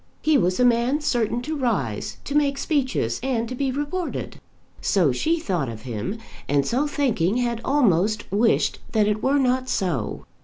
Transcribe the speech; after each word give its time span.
He 0.23 0.35
was 0.35 0.59
a 0.59 0.65
man 0.65 0.99
certain 1.01 1.43
to 1.43 1.55
rise, 1.55 2.17
to 2.23 2.33
make 2.33 2.57
speeches, 2.57 3.19
and 3.21 3.47
to 3.47 3.53
be 3.53 3.69
reported. 3.71 4.41
So 4.81 5.11
she 5.11 5.39
thought 5.39 5.69
of 5.69 5.83
him; 5.83 6.17
and 6.49 6.65
so 6.65 6.87
thinking 6.87 7.37
had 7.37 7.61
almost 7.63 8.23
wished 8.31 8.79
that 8.93 9.07
it 9.07 9.21
were 9.21 9.37
not 9.37 9.69
so. 9.69 10.25